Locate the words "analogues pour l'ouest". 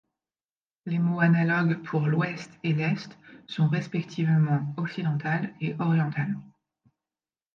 1.19-2.49